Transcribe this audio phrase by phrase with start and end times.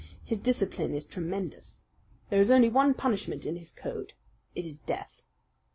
[0.23, 1.83] His discipline is tremendous.
[2.31, 4.13] There is only one punishment in his code.
[4.55, 5.21] It is death.